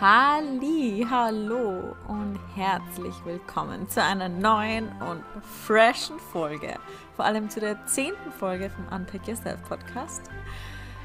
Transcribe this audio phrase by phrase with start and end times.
[0.00, 5.22] Halli, hallo und herzlich willkommen zu einer neuen und
[5.66, 6.78] freshen Folge.
[7.16, 10.22] Vor allem zu der zehnten Folge vom Unpack Yourself Podcast.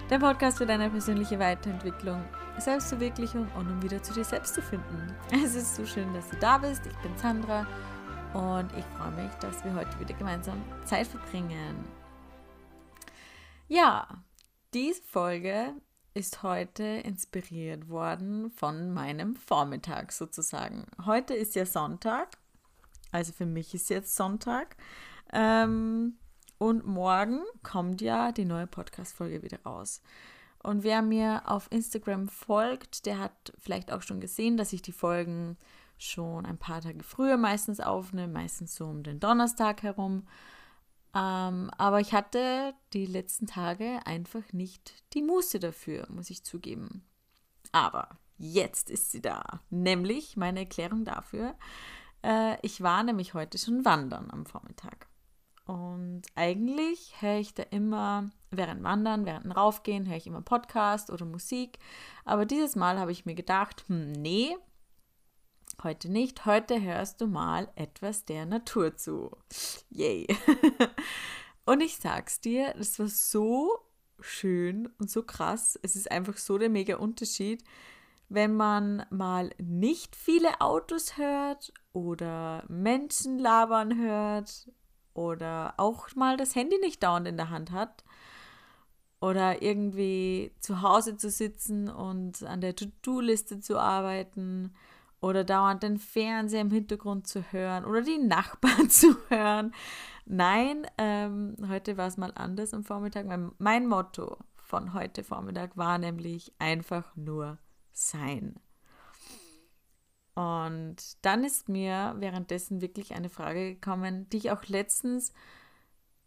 [0.10, 2.24] Der Podcast für deine persönliche Weiterentwicklung,
[2.58, 5.14] Selbstverwirklichung und um wieder zu dir selbst zu finden.
[5.30, 6.88] Es ist so schön, dass du da bist.
[6.88, 7.68] Ich bin Sandra
[8.34, 11.84] und ich freue mich, dass wir heute wieder gemeinsam Zeit verbringen.
[13.68, 14.08] Ja,
[14.74, 15.74] diese Folge
[16.16, 20.86] ist heute inspiriert worden von meinem Vormittag sozusagen.
[21.06, 22.38] Heute ist ja Sonntag,
[23.12, 24.78] also für mich ist jetzt Sonntag.
[25.34, 26.18] Ähm,
[26.58, 30.02] und morgen kommt ja die neue Podcast-Folge wieder raus.
[30.64, 34.94] Und wer mir auf Instagram folgt, der hat vielleicht auch schon gesehen, dass ich die
[34.94, 35.58] Folgen
[35.98, 40.26] schon ein paar Tage früher meistens aufnehme, meistens so um den Donnerstag herum.
[41.16, 47.06] Ähm, aber ich hatte die letzten Tage einfach nicht die Muße dafür, muss ich zugeben.
[47.72, 51.56] Aber jetzt ist sie da, nämlich meine Erklärung dafür.
[52.22, 55.08] Äh, ich war nämlich heute schon wandern am Vormittag.
[55.66, 61.26] Und eigentlich höre ich da immer, während Wandern, während Raufgehen, höre ich immer Podcast oder
[61.26, 61.80] Musik.
[62.26, 64.56] Aber dieses Mal habe ich mir gedacht, hm, nee,
[65.84, 69.32] Heute nicht, heute hörst du mal etwas der Natur zu.
[69.90, 70.28] Yay.
[71.66, 73.80] und ich sag's dir, das war so
[74.20, 75.78] schön und so krass.
[75.84, 77.64] Es ist einfach so der mega Unterschied,
[78.30, 84.72] wenn man mal nicht viele Autos hört oder Menschen labern hört
[85.14, 88.04] oder auch mal das Handy nicht dauernd in der Hand hat
[89.22, 94.74] oder irgendwie zu Hause zu sitzen und an der To-Do-Liste zu arbeiten
[95.26, 99.74] oder dauernd den Fernseher im Hintergrund zu hören oder die Nachbarn zu hören.
[100.26, 103.26] Nein, ähm, heute war es mal anders am Vormittag.
[103.26, 107.58] Mein, mein Motto von heute Vormittag war nämlich einfach nur
[107.92, 108.60] sein.
[110.36, 115.34] Und dann ist mir währenddessen wirklich eine Frage gekommen, die ich auch letztens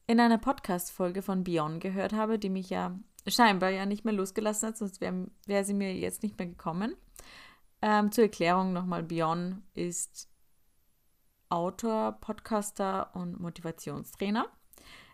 [0.08, 4.70] in einer Podcast-Folge von Beyond gehört habe, die mich ja scheinbar ja nicht mehr losgelassen
[4.70, 6.96] hat, sonst wäre wär sie mir jetzt nicht mehr gekommen.
[7.80, 10.28] Ähm, zur Erklärung nochmal, Björn ist
[11.48, 14.46] Autor, Podcaster und Motivationstrainer.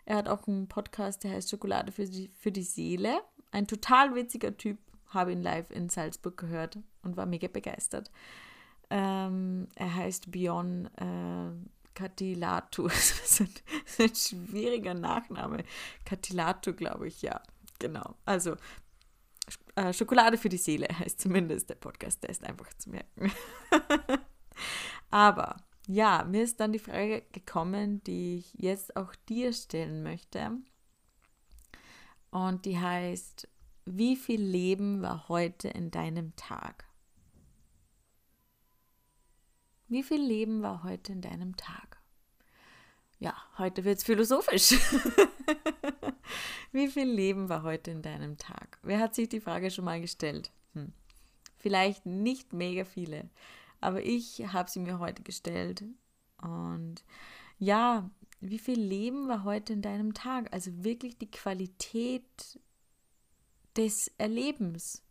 [0.05, 3.21] Er hat auch einen Podcast, der heißt Schokolade für die, für die Seele.
[3.51, 4.77] Ein total witziger Typ,
[5.07, 8.11] habe ihn live in Salzburg gehört und war mega begeistert.
[8.89, 11.51] Ähm, er heißt Björn äh,
[12.87, 15.63] das ist ein schwieriger Nachname.
[16.03, 17.41] Katilatu, glaube ich, ja.
[17.79, 18.15] Genau.
[18.25, 18.55] Also
[19.93, 23.31] Schokolade für die Seele heißt zumindest der Podcast, der ist einfach zu merken.
[25.09, 25.57] Aber
[25.87, 30.51] ja, mir ist dann die Frage gekommen, die ich jetzt auch dir stellen möchte.
[32.31, 33.47] Und die heißt,
[33.85, 36.85] wie viel Leben war heute in deinem Tag?
[39.87, 42.01] Wie viel Leben war heute in deinem Tag?
[43.19, 44.73] Ja, heute wird es philosophisch.
[46.71, 48.79] Wie viel Leben war heute in deinem Tag?
[48.83, 50.51] Wer hat sich die Frage schon mal gestellt?
[50.73, 50.91] Hm.
[51.57, 53.29] Vielleicht nicht mega viele,
[53.81, 55.83] aber ich habe sie mir heute gestellt.
[56.41, 57.03] Und
[57.57, 60.53] ja, wie viel Leben war heute in deinem Tag?
[60.53, 62.59] Also wirklich die Qualität
[63.75, 65.03] des Erlebens.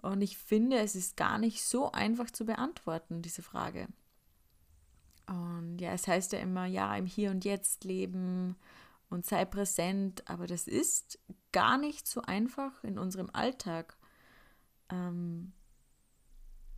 [0.00, 3.88] Und ich finde, es ist gar nicht so einfach zu beantworten, diese Frage.
[5.26, 8.56] Und ja, es heißt ja immer, ja, im Hier und Jetzt leben
[9.08, 11.18] und sei präsent, aber das ist
[11.52, 13.96] gar nicht so einfach in unserem Alltag,
[14.90, 15.52] ähm,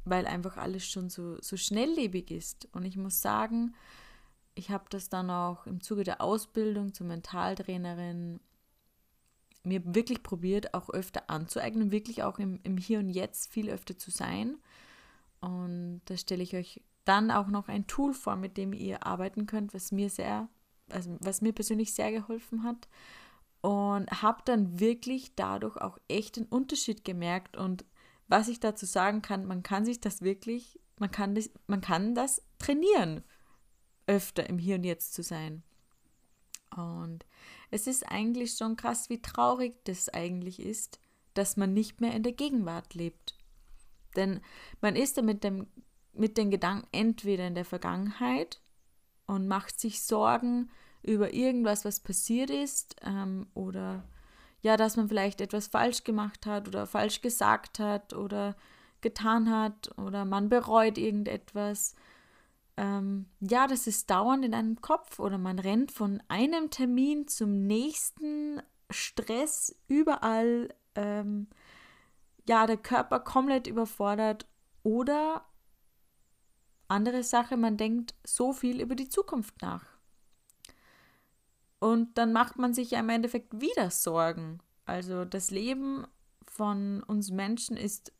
[0.04, 2.68] weil einfach alles schon so, so schnelllebig ist.
[2.72, 3.74] Und ich muss sagen,
[4.54, 8.40] ich habe das dann auch im Zuge der Ausbildung zur Mentaltrainerin
[9.62, 13.98] mir wirklich probiert, auch öfter anzueignen, wirklich auch im, im Hier und Jetzt viel öfter
[13.98, 14.56] zu sein.
[15.40, 19.46] Und da stelle ich euch dann auch noch ein Tool vor, mit dem ihr arbeiten
[19.46, 20.48] könnt, was mir sehr
[20.92, 22.88] also was mir persönlich sehr geholfen hat.
[23.62, 27.56] Und habe dann wirklich dadurch auch echt den Unterschied gemerkt.
[27.56, 27.84] Und
[28.26, 32.14] was ich dazu sagen kann, man kann sich das wirklich, man kann das, man kann
[32.14, 33.22] das trainieren,
[34.06, 35.62] öfter im Hier und Jetzt zu sein.
[36.74, 37.26] Und
[37.70, 41.00] es ist eigentlich schon krass, wie traurig das eigentlich ist,
[41.34, 43.36] dass man nicht mehr in der Gegenwart lebt.
[44.16, 44.40] Denn
[44.80, 45.66] man ist ja mit, dem,
[46.12, 48.60] mit den Gedanken entweder in der Vergangenheit
[49.30, 50.70] und macht sich Sorgen
[51.02, 54.02] über irgendwas, was passiert ist ähm, oder
[54.60, 58.56] ja, dass man vielleicht etwas falsch gemacht hat oder falsch gesagt hat oder
[59.00, 61.94] getan hat oder man bereut irgendetwas.
[62.76, 67.66] Ähm, ja, das ist dauernd in einem Kopf oder man rennt von einem Termin zum
[67.66, 68.60] nächsten,
[68.90, 70.74] Stress überall.
[70.96, 71.46] Ähm,
[72.48, 74.46] ja, der Körper komplett überfordert
[74.82, 75.44] Oder
[76.90, 79.84] andere Sache, man denkt so viel über die Zukunft nach.
[81.78, 84.60] Und dann macht man sich ja im Endeffekt wieder Sorgen.
[84.84, 86.06] Also das Leben
[86.46, 88.12] von uns Menschen ist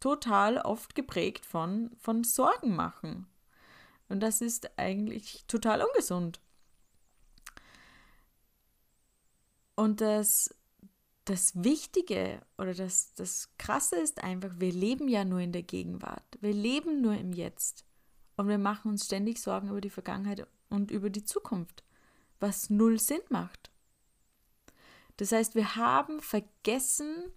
[0.00, 3.26] total oft geprägt von, von Sorgen machen.
[4.08, 6.40] Und das ist eigentlich total ungesund.
[9.76, 10.54] Und das,
[11.24, 16.38] das Wichtige oder das, das Krasse ist einfach, wir leben ja nur in der Gegenwart.
[16.40, 17.84] Wir leben nur im Jetzt.
[18.36, 21.84] Und wir machen uns ständig Sorgen über die Vergangenheit und über die Zukunft
[22.40, 23.70] was null Sinn macht.
[25.16, 27.32] Das heißt, wir haben vergessen,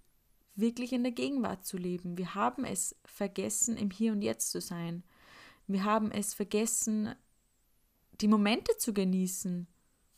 [0.54, 2.18] wirklich in der Gegenwart zu leben.
[2.18, 5.04] Wir haben es vergessen, im Hier und Jetzt zu sein.
[5.66, 7.14] Wir haben es vergessen,
[8.20, 9.68] die Momente zu genießen,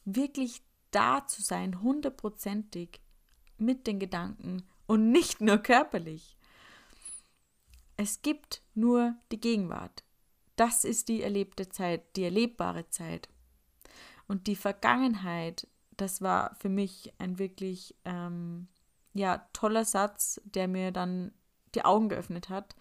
[0.05, 3.01] wirklich da zu sein, hundertprozentig
[3.61, 6.37] mit den Gedanken und nicht nur körperlich.
[7.97, 10.05] Es gibt nur die Gegenwart.
[10.57, 13.29] Das ist die erlebte Zeit, die erlebbare Zeit.
[14.27, 15.67] Und die Vergangenheit,
[15.97, 18.69] das war für mich ein wirklich ähm,
[19.13, 21.33] ja, toller Satz, der mir dann
[21.75, 22.75] die Augen geöffnet hat.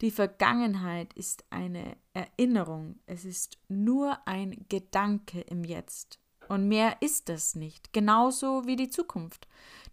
[0.00, 2.98] Die Vergangenheit ist eine Erinnerung.
[3.06, 6.18] Es ist nur ein Gedanke im Jetzt.
[6.50, 7.92] Und mehr ist das nicht.
[7.92, 9.48] Genauso wie die Zukunft.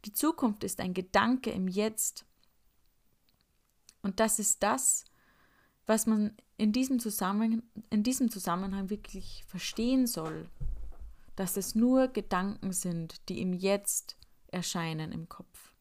[0.06, 2.26] Die Zukunft ist ein Gedanke im Jetzt.
[4.02, 5.06] Und das ist das,
[5.86, 10.50] was man in diesem, Zusammenhang, in diesem Zusammenhang wirklich verstehen soll
[11.38, 14.18] dass es nur Gedanken sind, die ihm jetzt
[14.48, 15.72] erscheinen im Kopf.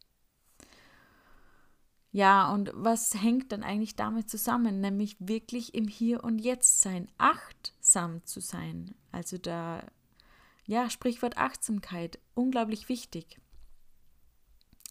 [2.12, 4.80] Ja, und was hängt dann eigentlich damit zusammen?
[4.80, 8.94] Nämlich wirklich im Hier und Jetzt sein, achtsam zu sein.
[9.12, 9.82] Also da,
[10.66, 13.40] ja, Sprichwort Achtsamkeit, unglaublich wichtig.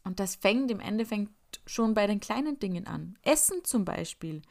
[0.04, 1.32] Und das fängt im Endeffekt
[1.66, 3.18] schon bei den kleinen Dingen an.
[3.24, 4.42] Essen zum Beispiel.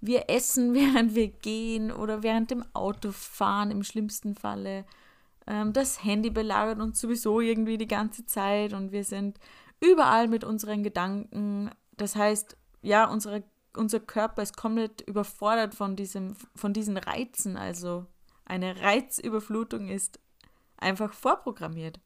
[0.00, 4.84] Wir essen, während wir gehen oder während dem Autofahren im schlimmsten Falle
[5.46, 9.38] ähm, das Handy belagert uns sowieso irgendwie die ganze Zeit und wir sind
[9.80, 11.70] überall mit unseren Gedanken.
[11.96, 13.44] Das heißt, ja, unsere,
[13.76, 17.56] unser Körper ist komplett überfordert von, diesem, von diesen Reizen.
[17.56, 18.06] Also
[18.44, 20.18] eine Reizüberflutung ist
[20.78, 22.00] einfach vorprogrammiert.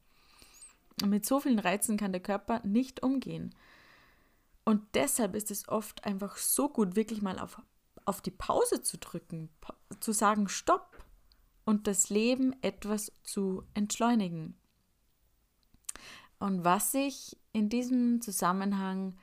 [1.05, 3.55] Mit so vielen Reizen kann der Körper nicht umgehen.
[4.63, 7.61] Und deshalb ist es oft einfach so gut, wirklich mal auf,
[8.05, 9.49] auf die Pause zu drücken,
[9.99, 11.01] zu sagen, stopp,
[11.65, 14.55] und das Leben etwas zu entschleunigen.
[16.39, 19.17] Und was ich in diesem Zusammenhang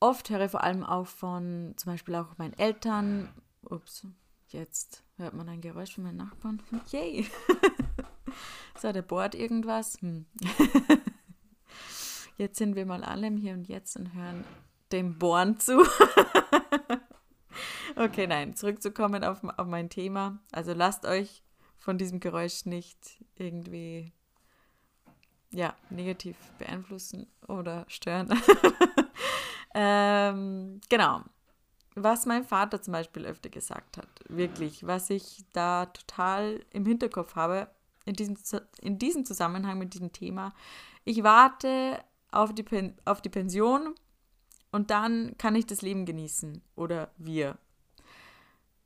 [0.00, 4.06] oft höre, vor allem auch von zum Beispiel auch meinen Eltern, ups,
[4.48, 7.26] jetzt hört man ein Geräusch von meinen Nachbarn, yay,
[8.80, 10.00] so, der bohrt irgendwas.
[10.00, 10.26] Hm.
[12.36, 14.44] Jetzt sind wir mal alle im Hier und Jetzt und hören
[14.92, 15.82] dem Bohren zu.
[17.96, 20.40] Okay, nein, zurückzukommen auf, auf mein Thema.
[20.50, 21.44] Also lasst euch
[21.78, 24.12] von diesem Geräusch nicht irgendwie
[25.50, 28.28] ja, negativ beeinflussen oder stören.
[29.74, 31.22] ähm, genau.
[31.94, 37.36] Was mein Vater zum Beispiel öfter gesagt hat, wirklich, was ich da total im Hinterkopf
[37.36, 37.68] habe,
[38.04, 38.36] in diesem,
[38.80, 40.54] in diesem Zusammenhang mit diesem Thema,
[41.04, 42.64] ich warte auf die,
[43.04, 43.94] auf die Pension
[44.72, 46.60] und dann kann ich das Leben genießen.
[46.74, 47.58] Oder wir.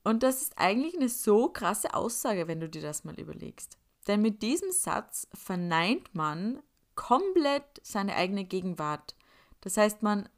[0.05, 3.79] Und das ist eigentlich eine so krasse Aussage, wenn du dir das mal überlegst.
[4.07, 6.63] Denn mit diesem Satz verneint man
[6.95, 9.15] komplett seine eigene Gegenwart.
[9.61, 10.29] Das heißt, man,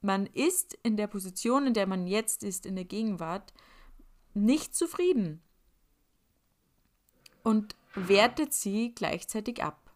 [0.00, 3.52] man ist in der Position, in der man jetzt ist, in der Gegenwart,
[4.34, 5.42] nicht zufrieden
[7.42, 9.90] und wertet sie gleichzeitig ab.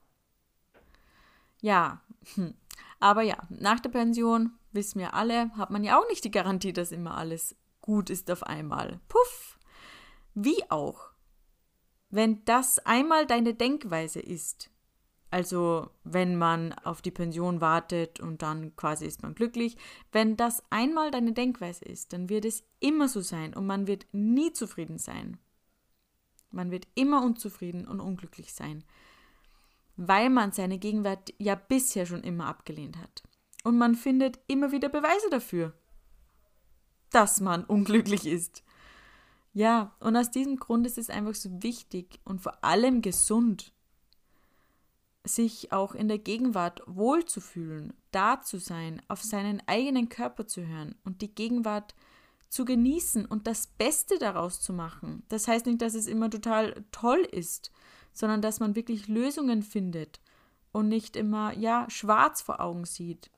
[1.60, 2.00] Ja,
[2.34, 2.54] hm.
[2.98, 6.72] aber ja, nach der Pension, wissen wir alle, hat man ja auch nicht die Garantie,
[6.72, 9.00] dass immer alles gut ist auf einmal.
[9.08, 9.58] Puff!
[10.34, 11.10] Wie auch.
[12.10, 14.70] Wenn das einmal deine Denkweise ist,
[15.32, 19.76] also wenn man auf die Pension wartet und dann quasi ist man glücklich,
[20.12, 24.06] wenn das einmal deine Denkweise ist, dann wird es immer so sein und man wird
[24.12, 25.38] nie zufrieden sein.
[26.50, 28.84] Man wird immer unzufrieden und unglücklich sein,
[29.96, 33.22] weil man seine Gegenwart ja bisher schon immer abgelehnt hat.
[33.64, 35.72] Und man findet immer wieder Beweise dafür
[37.12, 38.64] dass man unglücklich ist.
[39.54, 43.71] Ja, und aus diesem Grund ist es einfach so wichtig und vor allem gesund,
[45.24, 50.94] sich auch in der Gegenwart wohlzufühlen, da zu sein, auf seinen eigenen Körper zu hören
[51.04, 51.94] und die Gegenwart
[52.48, 55.22] zu genießen und das Beste daraus zu machen.
[55.28, 57.70] Das heißt nicht, dass es immer total toll ist,
[58.12, 60.20] sondern dass man wirklich Lösungen findet
[60.72, 63.30] und nicht immer, ja, schwarz vor Augen sieht.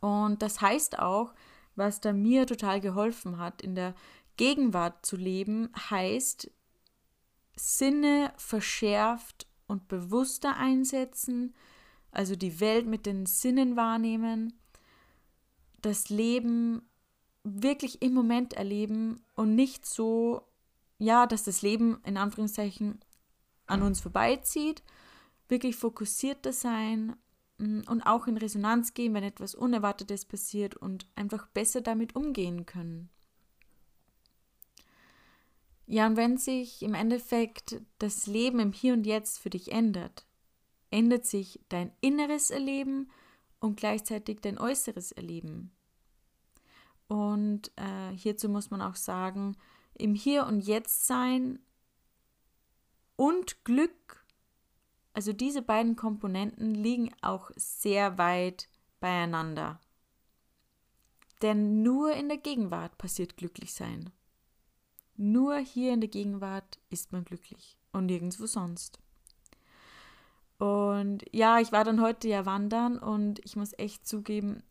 [0.00, 1.32] Und das heißt auch,
[1.76, 3.94] was da mir total geholfen hat, in der
[4.36, 6.50] Gegenwart zu leben, heißt
[7.56, 11.54] Sinne verschärft und bewusster einsetzen,
[12.12, 14.52] also die Welt mit den Sinnen wahrnehmen,
[15.80, 16.82] das Leben
[17.42, 20.42] wirklich im Moment erleben und nicht so,
[20.98, 23.00] ja, dass das Leben in Anführungszeichen
[23.66, 24.82] an uns vorbeizieht,
[25.48, 27.16] wirklich fokussierter sein
[27.58, 32.66] mm, und auch in Resonanz gehen, wenn etwas Unerwartetes passiert und einfach besser damit umgehen
[32.66, 33.08] können.
[35.86, 40.26] Ja, und wenn sich im Endeffekt das Leben im Hier und Jetzt für dich ändert,
[40.90, 43.10] ändert sich dein inneres Erleben
[43.60, 45.72] und gleichzeitig dein äußeres Erleben.
[47.08, 49.56] Und äh, hierzu muss man auch sagen,
[49.94, 51.58] im Hier und Jetzt sein
[53.16, 54.24] und Glück,
[55.12, 58.68] also diese beiden Komponenten liegen auch sehr weit
[59.00, 59.80] beieinander.
[61.42, 64.10] Denn nur in der Gegenwart passiert glücklich sein.
[65.24, 68.98] Nur hier in der Gegenwart ist man glücklich und nirgendwo sonst.
[70.58, 74.64] Und ja, ich war dann heute ja wandern und ich muss echt zugeben,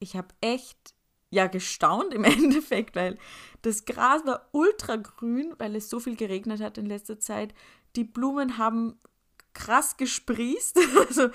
[0.00, 0.94] ich habe echt
[1.30, 3.18] ja gestaunt im Endeffekt, weil
[3.62, 7.54] das Gras war ultra grün, weil es so viel geregnet hat in letzter Zeit.
[7.94, 8.98] Die Blumen haben
[9.52, 10.76] krass gesprießt.
[11.06, 11.28] Also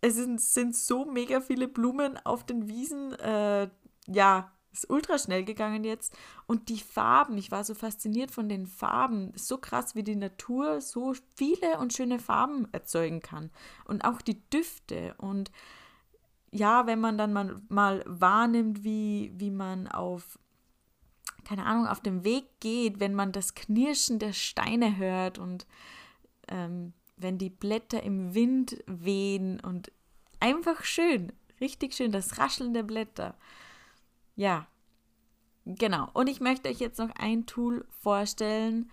[0.00, 3.12] es sind, sind so mega viele Blumen auf den Wiesen.
[3.20, 3.68] Äh,
[4.06, 6.16] ja, ist ultra schnell gegangen jetzt.
[6.46, 9.32] Und die Farben, ich war so fasziniert von den Farben.
[9.34, 13.50] So krass, wie die Natur so viele und schöne Farben erzeugen kann.
[13.84, 15.14] Und auch die Düfte.
[15.18, 15.50] Und
[16.52, 20.38] ja, wenn man dann mal, mal wahrnimmt, wie, wie man auf,
[21.44, 25.66] keine Ahnung, auf dem Weg geht, wenn man das Knirschen der Steine hört und
[26.48, 29.92] ähm, wenn die Blätter im Wind wehen und
[30.40, 33.36] einfach schön, richtig schön, das Rascheln der Blätter.
[34.40, 34.66] Ja,
[35.66, 36.08] genau.
[36.14, 38.90] Und ich möchte euch jetzt noch ein Tool vorstellen,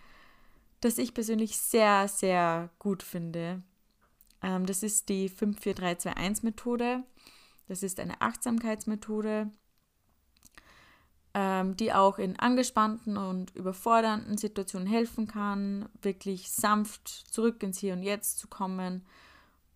[0.81, 3.63] das ich persönlich sehr, sehr gut finde.
[4.43, 7.01] Ähm, das ist die 54321-Methode.
[7.69, 9.49] Das ist eine Achtsamkeitsmethode,
[11.33, 17.93] ähm, die auch in angespannten und überfordernden Situationen helfen kann, wirklich sanft zurück ins Hier
[17.93, 19.05] und Jetzt zu kommen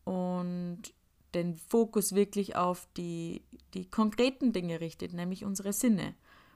[0.04, 0.94] und
[1.34, 6.16] den Fokus wirklich auf die, die konkreten Dinge richtet, nämlich unsere Sinne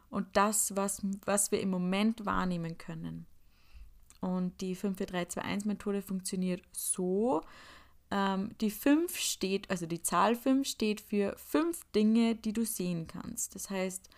[0.09, 3.25] und das, was, was wir im Moment wahrnehmen können.
[4.21, 7.41] Und die 54321-Methode funktioniert so,
[8.11, 13.07] ähm, die 5 steht, also die Zahl 5 steht für fünf Dinge, die du sehen
[13.07, 13.55] kannst.
[13.55, 14.09] Das heißt,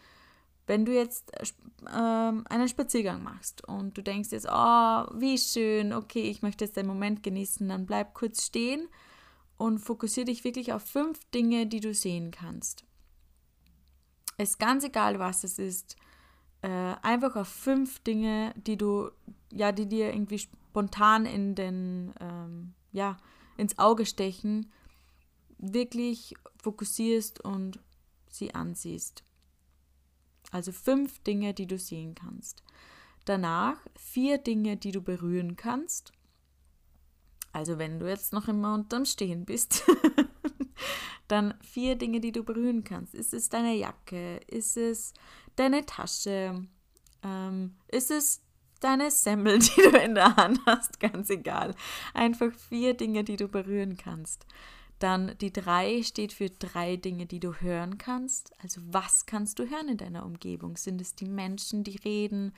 [0.68, 1.46] wenn du jetzt äh,
[1.94, 6.78] ähm, einen Spaziergang machst und du denkst jetzt, oh, wie schön, okay, ich möchte jetzt
[6.78, 8.88] den Moment genießen, dann bleib kurz stehen
[9.58, 12.86] und fokussiere dich wirklich auf fünf Dinge, die du sehen kannst.
[14.38, 15.96] Es ist ganz egal, was es ist.
[16.62, 19.10] Äh, einfach auf fünf Dinge, die du,
[19.52, 23.18] ja, die dir irgendwie spontan in den, ähm, ja,
[23.58, 24.72] ins Auge stechen,
[25.58, 27.80] wirklich fokussierst und
[28.30, 29.24] sie ansiehst.
[30.52, 32.64] Also fünf Dinge, die du sehen kannst.
[33.26, 36.14] Danach vier Dinge, die du berühren kannst.
[37.58, 39.84] Also wenn du jetzt noch immer unterm Stehen bist,
[41.28, 43.16] dann vier Dinge, die du berühren kannst.
[43.16, 44.38] Ist es deine Jacke?
[44.46, 45.12] Ist es
[45.56, 46.68] deine Tasche?
[47.24, 48.44] Ähm, ist es
[48.80, 51.74] deine Semmel, die du in der Hand hast, ganz egal.
[52.14, 54.46] Einfach vier Dinge, die du berühren kannst.
[55.00, 58.54] Dann die drei steht für drei Dinge, die du hören kannst.
[58.62, 60.78] Also was kannst du hören in deiner Umgebung?
[60.78, 62.54] Sind es die Menschen, die reden?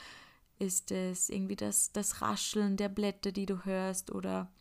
[0.57, 4.11] Ist es irgendwie das, das Rascheln der Blätter, die du hörst?
[4.11, 4.51] Oder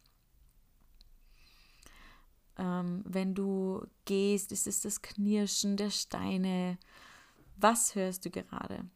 [2.58, 6.78] ähm, wenn du gehst, ist es das Knirschen der Steine?
[7.56, 8.88] Was hörst du gerade?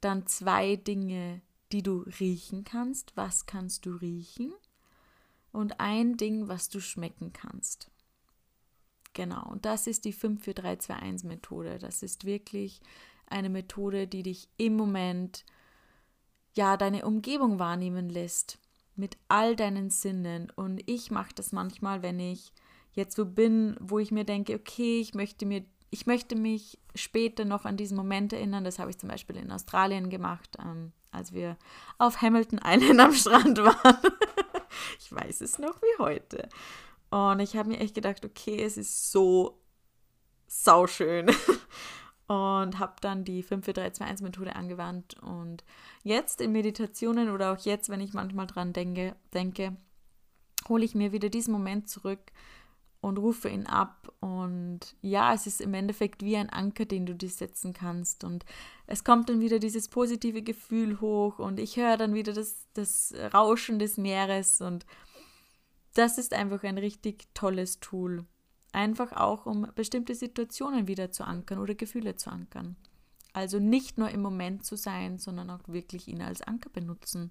[0.00, 1.40] Dann zwei Dinge,
[1.72, 3.16] die du riechen kannst.
[3.16, 4.52] Was kannst du riechen?
[5.52, 7.90] Und ein Ding, was du schmecken kannst.
[9.14, 11.78] Genau, und das ist die 54321 Methode.
[11.78, 12.80] Das ist wirklich
[13.26, 15.44] eine Methode, die dich im Moment
[16.54, 18.58] ja deine Umgebung wahrnehmen lässt
[18.98, 20.50] mit all deinen Sinnen.
[20.54, 22.52] Und ich mache das manchmal, wenn ich
[22.92, 27.44] jetzt so bin, wo ich mir denke, okay, ich möchte mir ich möchte mich später
[27.44, 28.64] noch an diesen Moment erinnern.
[28.64, 31.56] Das habe ich zum Beispiel in Australien gemacht, ähm, als wir
[31.98, 33.98] auf Hamilton Island am Strand waren.
[34.98, 36.48] ich weiß es noch wie heute.
[37.10, 39.62] Und ich habe mir echt gedacht, okay, es ist so
[40.46, 41.30] sauschön.
[42.28, 45.18] und habe dann die 54321-Methode angewandt.
[45.20, 45.64] Und
[46.04, 49.76] jetzt in Meditationen oder auch jetzt, wenn ich manchmal dran denke, denke
[50.68, 52.20] hole ich mir wieder diesen Moment zurück
[53.00, 54.12] und rufe ihn ab.
[54.20, 58.24] Und ja, es ist im Endeffekt wie ein Anker, den du dir setzen kannst.
[58.24, 58.44] Und
[58.86, 63.14] es kommt dann wieder dieses positive Gefühl hoch und ich höre dann wieder das, das
[63.32, 64.60] Rauschen des Meeres.
[64.60, 64.84] Und
[65.94, 68.26] das ist einfach ein richtig tolles Tool.
[68.72, 72.76] Einfach auch, um bestimmte Situationen wieder zu ankern oder Gefühle zu ankern.
[73.32, 77.30] Also nicht nur im Moment zu sein, sondern auch wirklich ihn als Anker benutzen.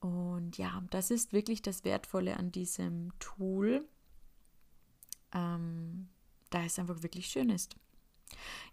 [0.00, 3.88] Und ja, das ist wirklich das Wertvolle an diesem Tool
[5.34, 6.08] ähm,
[6.50, 7.76] da es einfach wirklich schön ist.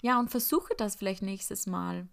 [0.01, 2.07] Ja, und versuche das vielleicht nächstes Mal.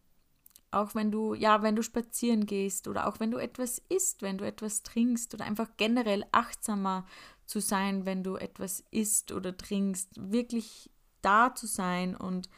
[0.70, 4.36] Auch wenn du, ja, wenn du spazieren gehst oder auch wenn du etwas isst, wenn
[4.36, 7.06] du etwas trinkst oder einfach generell achtsamer
[7.48, 10.90] zu sein, wenn du etwas isst oder trinkst, wirklich
[11.22, 12.48] da zu sein und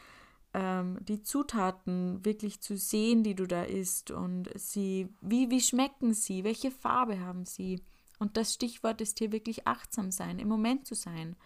[0.53, 6.13] ähm, die Zutaten wirklich zu sehen, die du da isst und sie, wie, wie schmecken
[6.13, 7.83] sie, welche Farbe haben sie.
[8.19, 11.37] Und das Stichwort ist hier wirklich achtsam sein, im Moment zu sein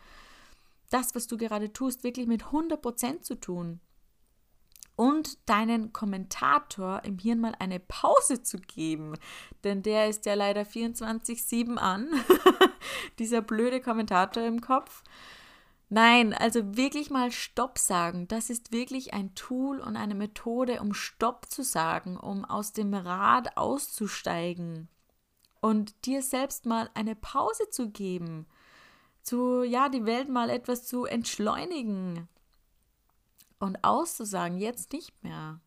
[0.95, 3.81] das, was du gerade tust, wirklich mit 100% zu tun.
[4.97, 9.15] Und deinen Kommentator im Hirn mal eine Pause zu geben.
[9.65, 12.09] Denn der ist ja leider 24-7 an.
[13.19, 15.03] Dieser blöde Kommentator im Kopf.
[15.89, 18.29] Nein, also wirklich mal Stopp sagen.
[18.29, 22.95] Das ist wirklich ein Tool und eine Methode, um Stopp zu sagen, um aus dem
[22.95, 24.89] Rad auszusteigen
[25.65, 28.47] und dir selbst mal eine Pause zu geben
[29.23, 32.29] zu, ja, die Welt mal etwas zu entschleunigen
[33.65, 35.61] und auszusagen, jetzt nicht mehr.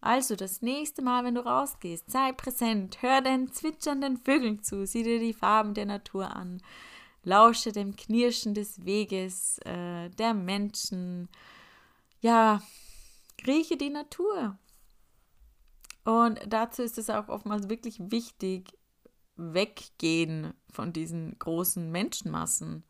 [0.00, 5.02] Also das nächste Mal, wenn du rausgehst, sei präsent, hör den zwitschernden Vögeln zu, sieh
[5.02, 6.62] dir die Farben der Natur an,
[7.24, 11.28] lausche dem Knirschen des Weges, äh, der Menschen,
[12.20, 12.62] ja,
[13.46, 14.56] rieche die Natur.
[16.04, 18.72] Und dazu ist es auch oftmals wirklich wichtig,
[19.36, 22.84] weggehen von diesen großen Menschenmassen,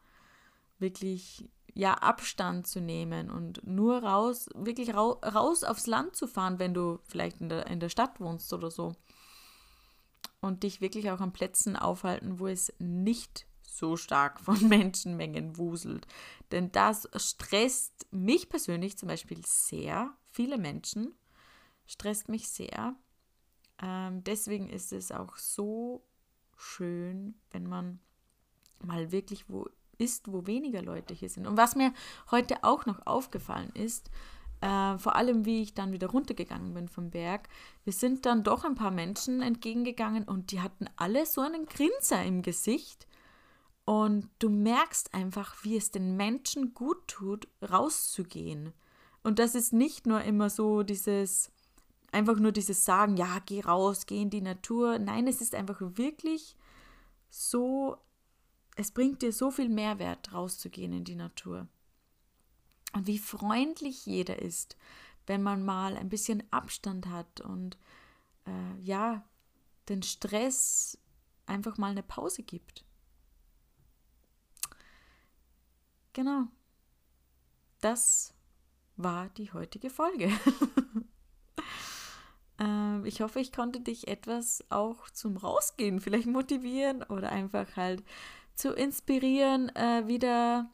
[0.78, 6.58] wirklich ja Abstand zu nehmen und nur raus, wirklich ra raus aufs Land zu fahren,
[6.58, 8.96] wenn du vielleicht in der, in der Stadt wohnst oder so.
[10.40, 16.08] Und dich wirklich auch an Plätzen aufhalten, wo es nicht so stark von Menschenmengen wuselt.
[16.50, 20.12] Denn das stresst mich persönlich zum Beispiel sehr.
[20.32, 21.14] Viele Menschen
[21.86, 22.96] stresst mich sehr.
[23.80, 26.04] Ähm, deswegen ist es auch so
[26.56, 28.00] schön, wenn man
[28.80, 31.46] mal wirklich wo ist, wo weniger Leute hier sind.
[31.46, 31.92] Und was mir
[32.30, 34.10] heute auch noch aufgefallen ist,
[34.60, 37.48] äh, vor allem wie ich dann wieder runtergegangen bin vom Berg,
[37.84, 42.24] wir sind dann doch ein paar Menschen entgegengegangen und die hatten alle so einen Grinser
[42.24, 43.06] im Gesicht.
[43.84, 48.74] Und du merkst einfach, wie es den Menschen gut tut, rauszugehen.
[49.22, 51.50] Und das ist nicht nur immer so dieses,
[52.12, 54.98] einfach nur dieses Sagen, ja, geh raus, geh in die Natur.
[54.98, 56.56] Nein, es ist einfach wirklich
[57.30, 57.96] so,
[58.78, 61.66] es bringt dir so viel Mehrwert, rauszugehen in die Natur.
[62.92, 64.76] Und wie freundlich jeder ist,
[65.26, 67.76] wenn man mal ein bisschen Abstand hat und
[68.46, 69.24] äh, ja,
[69.88, 70.96] den Stress
[71.44, 72.84] einfach mal eine Pause gibt.
[76.12, 76.46] Genau.
[77.80, 78.32] Das
[78.96, 80.30] war die heutige Folge.
[82.60, 88.02] Ähm, ich hoffe, ich konnte dich etwas auch zum Rausgehen vielleicht motivieren oder einfach halt
[88.58, 90.68] zu inspirieren, äh, wieder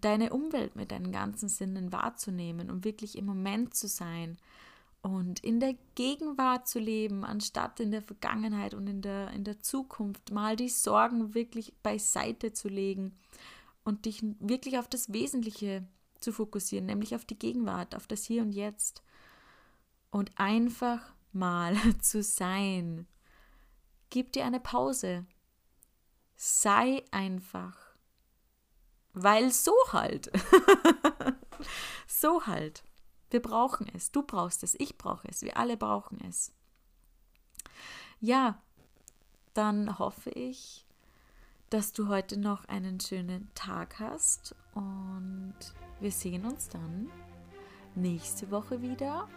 [0.00, 4.38] deine Umwelt mit deinen ganzen Sinnen wahrzunehmen und wirklich im Moment zu sein
[5.02, 9.60] und in der Gegenwart zu leben, anstatt in der Vergangenheit und in der, in der
[9.60, 13.14] Zukunft, mal die Sorgen wirklich beiseite zu legen
[13.84, 15.86] und dich wirklich auf das Wesentliche
[16.20, 19.02] zu fokussieren, nämlich auf die Gegenwart, auf das Hier und Jetzt
[20.10, 23.06] und einfach mal zu sein.
[24.08, 25.26] Gib dir eine Pause.
[26.38, 27.76] Sei einfach.
[29.12, 30.30] Weil so halt.
[32.06, 32.82] so halt.
[33.30, 34.10] Wir brauchen es.
[34.10, 34.74] Du brauchst es.
[34.78, 35.42] Ich brauche es.
[35.42, 36.52] Wir alle brauchen es.
[38.20, 38.62] Ja,
[39.52, 40.86] dann hoffe ich,
[41.68, 45.54] dass du heute noch einen schönen Tag hast und
[46.00, 47.10] wir sehen uns dann
[47.94, 49.28] nächste Woche wieder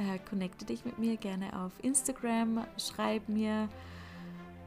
[0.00, 3.68] äh, connecte dich mit mir gerne auf Instagram, schreib mir,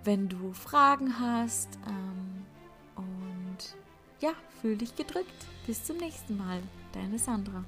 [0.03, 1.69] wenn du Fragen hast.
[1.87, 2.45] Ähm,
[2.95, 3.75] und
[4.19, 5.45] ja, fühl dich gedrückt.
[5.65, 6.61] Bis zum nächsten Mal.
[6.93, 7.63] Deine Sandra.